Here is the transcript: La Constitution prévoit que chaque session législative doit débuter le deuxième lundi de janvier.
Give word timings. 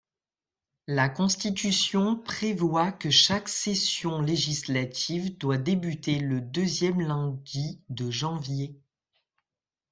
La 0.87 1.09
Constitution 1.09 2.15
prévoit 2.17 2.91
que 2.91 3.11
chaque 3.11 3.47
session 3.47 4.19
législative 4.19 5.37
doit 5.37 5.59
débuter 5.59 6.17
le 6.17 6.41
deuxième 6.41 7.01
lundi 7.01 7.83
de 7.89 8.09
janvier. 8.09 8.79